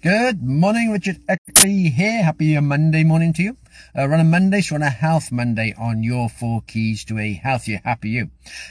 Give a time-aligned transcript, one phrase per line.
[0.00, 2.22] Good morning, Richard Eckley here.
[2.22, 3.56] Happy Monday morning to you.
[3.96, 7.32] Uh, run a Monday, so on a Health Monday on your four keys to a
[7.32, 8.30] healthier, happy you.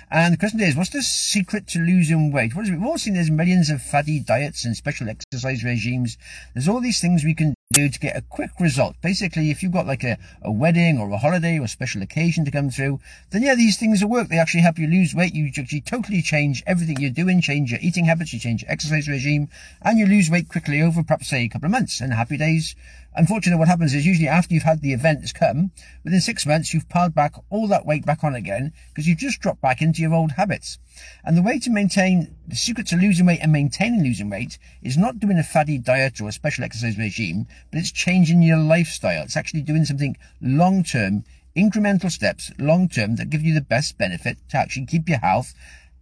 [0.10, 2.56] And the question is, what's the secret to losing weight?
[2.56, 2.74] What is it?
[2.74, 6.18] We've all seen there's millions of fatty diets and special exercise regimes.
[6.54, 8.96] There's all these things we can do to get a quick result.
[9.02, 12.46] Basically, if you've got like a, a wedding or a holiday or a special occasion
[12.46, 13.00] to come through,
[13.32, 14.30] then yeah, these things will work.
[14.30, 15.36] They actually help you lose weight.
[15.36, 19.08] You actually totally change everything you're doing, change your eating habits, you change your exercise
[19.08, 19.50] regime,
[19.82, 22.76] and you lose weight quickly over perhaps say a couple of months and happy days.
[23.18, 25.72] Unfortunately, what happens is usually after you've had the event has come,
[26.04, 29.40] within six months, you've piled back all that weight back on again because you've just
[29.40, 30.78] dropped back into your old habits.
[31.26, 34.98] And the way to maintain the secret to losing weight and maintaining losing weight is
[34.98, 39.24] not doing a fatty diet or a special exercise regime, but it's changing your lifestyle.
[39.24, 41.26] It's actually doing something long term,
[41.56, 45.56] incremental steps, long term that give you the best benefit to actually keep your health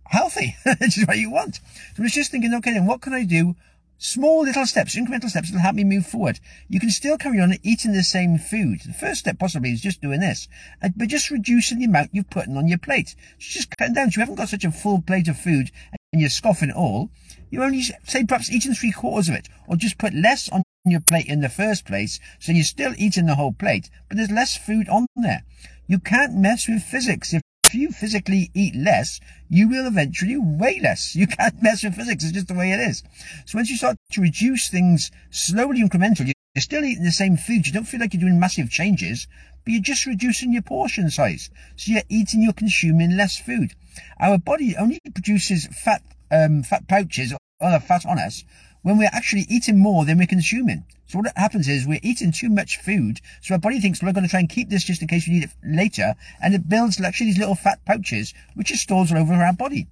[0.08, 1.56] healthy, which is what you want.
[1.56, 1.62] So
[2.00, 3.56] I was just thinking, okay, then what can I do
[3.98, 6.42] Small little steps, incremental steps will help me move forward.
[6.68, 8.82] You can still carry on eating the same food.
[8.82, 10.50] The first step possibly is just doing this,
[10.82, 13.16] uh, but just reducing the amount you're putting on your plate.
[13.40, 14.12] just cutting down.
[14.12, 15.72] So you haven't got such a full plate of food
[16.12, 17.10] and you're scoffing it all.
[17.50, 21.02] You only say perhaps eating three quarters of it, or just put less on your
[21.02, 24.58] plate in the first place, so you're still eating the whole plate, but there's less
[24.58, 25.44] food on there.
[25.88, 27.34] You can't mess with physics.
[27.34, 27.42] If
[27.76, 31.16] you physically eat less, you will eventually weigh less.
[31.26, 32.24] You can't mess with physics.
[32.24, 33.04] It's just the way it is.
[33.46, 37.68] So once you start to reduce things slowly, incrementally, you're still eating the same food.
[37.68, 39.28] You don't feel like you're doing massive changes,
[39.64, 41.50] but you're just reducing your portion size.
[41.76, 43.74] So you're eating, you're consuming less food.
[44.20, 46.02] Our body only produces fat,
[46.32, 48.44] um, fat pouches or fat on us
[48.86, 50.86] when we're actually eating more than we're consuming.
[51.08, 53.20] So what happens is we're eating too much food.
[53.42, 55.34] So our body thinks we're going to try and keep this just in case we
[55.34, 56.14] need it later.
[56.40, 59.88] And it builds actually these little fat pouches, which are stores all over our body.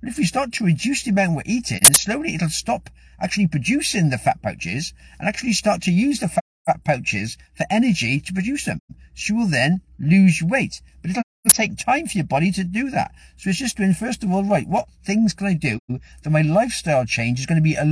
[0.00, 2.88] But if we start to reduce the amount we're eating, slowly it'll stop
[3.20, 8.20] actually producing the fat pouches and actually start to use the fat pouches for energy
[8.20, 8.78] to produce them.
[9.16, 10.82] So you will then lose weight.
[11.02, 13.12] But it'll take time for your body to do that.
[13.38, 16.42] So it's just doing, first of all, right, what things can I do that my
[16.42, 17.84] lifestyle change is going to be a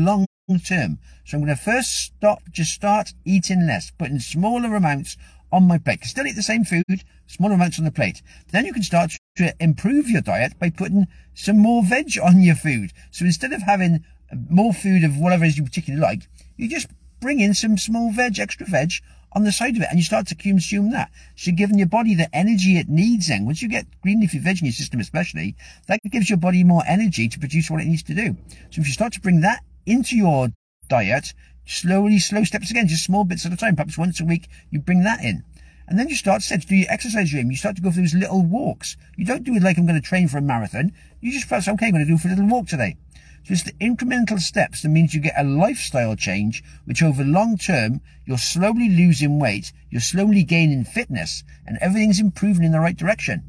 [0.49, 0.99] long term.
[1.25, 5.17] So I'm going to first stop, just start eating less, putting smaller amounts
[5.51, 6.05] on my plate.
[6.05, 8.23] Still eat the same food, smaller amounts on the plate.
[8.51, 12.57] Then you can start to improve your diet by putting some more veg on your
[12.57, 12.93] food.
[13.11, 14.05] So instead of having
[14.51, 16.89] more food of whatever it is you particularly like, you just
[17.21, 18.93] bring in some small veg, extra veg
[19.33, 21.11] on the side of it, and you start to consume that.
[21.37, 23.47] So you're giving your body the energy it needs then.
[23.47, 25.57] Once you get green leafy veg in your system especially,
[25.89, 28.37] that gives your body more energy to produce what it needs to do.
[28.71, 30.49] So if you start to bring that into your
[30.89, 31.33] diet,
[31.65, 33.77] slowly, slow steps again, just small bits at a time.
[33.77, 35.45] Perhaps once a week, you bring that in.
[35.87, 37.51] And then you start to do your exercise regime.
[37.51, 38.97] You start to go for those little walks.
[39.17, 40.93] You don't do it like I'm going to train for a marathon.
[41.21, 42.97] You just press, okay, I'm going to do for a little walk today.
[43.45, 47.59] So it's the incremental steps that means you get a lifestyle change, which over long
[47.59, 52.97] term, you're slowly losing weight, you're slowly gaining fitness, and everything's improving in the right
[52.97, 53.43] direction.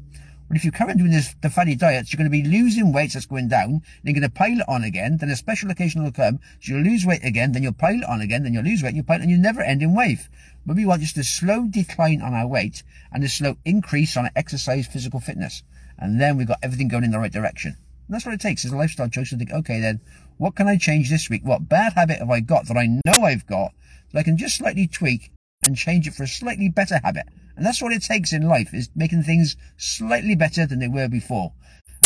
[0.48, 2.92] But if you carry on doing this, the fatty diets, you're going to be losing
[2.92, 5.70] weight that's going down, then you're going to pile it on again, then a special
[5.70, 8.54] occasion will come, so you'll lose weight again, then you'll pile it on again, then
[8.54, 10.28] you'll lose weight, and you'll pile it, and you never end in wave.
[10.64, 14.26] But we want just a slow decline on our weight, and a slow increase on
[14.26, 15.64] our exercise physical fitness.
[15.98, 17.76] And then we've got everything going in the right direction.
[18.06, 20.00] And that's what it takes, is a lifestyle choice to think, okay then,
[20.36, 21.42] what can I change this week?
[21.44, 23.72] What bad habit have I got that I know I've got,
[24.12, 25.32] that I can just slightly tweak
[25.66, 27.26] and change it for a slightly better habit?
[27.56, 31.08] And that's what it takes in life, is making things slightly better than they were
[31.08, 31.52] before.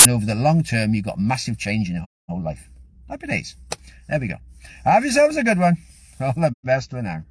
[0.01, 2.69] And over the long term, you've got massive change in your whole life.
[3.09, 3.57] Happy days.
[4.09, 4.37] There we go.
[4.85, 5.77] Have yourselves a good one.
[6.21, 7.25] All the best for now.